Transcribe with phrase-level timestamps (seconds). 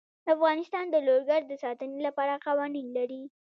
[0.33, 3.23] افغانستان د لوگر د ساتنې لپاره قوانین لري.